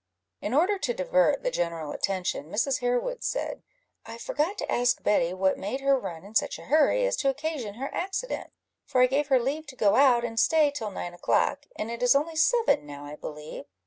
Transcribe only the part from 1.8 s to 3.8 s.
attention, Mrs. Harewood said